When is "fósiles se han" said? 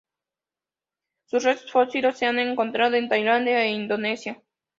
1.71-2.39